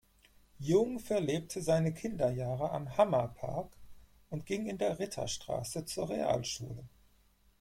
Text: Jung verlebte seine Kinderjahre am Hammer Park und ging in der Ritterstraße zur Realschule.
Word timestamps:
Jung 0.57 0.97
verlebte 0.97 1.61
seine 1.61 1.93
Kinderjahre 1.93 2.71
am 2.71 2.97
Hammer 2.97 3.27
Park 3.37 3.77
und 4.31 4.47
ging 4.47 4.65
in 4.65 4.79
der 4.79 4.97
Ritterstraße 4.97 5.85
zur 5.85 6.09
Realschule. 6.09 6.85